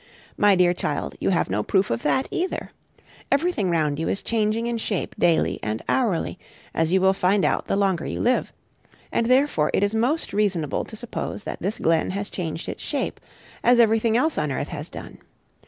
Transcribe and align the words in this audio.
My 0.35 0.55
dear 0.55 0.73
child, 0.73 1.13
you 1.19 1.29
have 1.29 1.47
no 1.47 1.61
proof 1.61 1.91
of 1.91 2.01
that 2.01 2.27
either. 2.31 2.71
Everything 3.31 3.69
round 3.69 3.99
you 3.99 4.09
is 4.09 4.23
changing 4.23 4.65
in 4.65 4.79
shape 4.79 5.13
daily 5.19 5.59
and 5.61 5.83
hourly, 5.87 6.39
as 6.73 6.91
you 6.91 6.99
will 6.99 7.13
find 7.13 7.45
out 7.45 7.67
the 7.67 7.75
longer 7.75 8.07
you 8.07 8.19
live; 8.19 8.51
and 9.11 9.27
therefore 9.27 9.69
it 9.75 9.83
is 9.83 9.93
most 9.93 10.33
reasonable 10.33 10.85
to 10.85 10.95
suppose 10.95 11.43
that 11.43 11.61
this 11.61 11.77
glen 11.77 12.09
has 12.09 12.31
changed 12.31 12.67
its 12.67 12.81
shape, 12.83 13.19
as 13.63 13.79
everything 13.79 14.17
else 14.17 14.39
on 14.39 14.51
earth 14.51 14.69
has 14.69 14.89
done. 14.89 15.19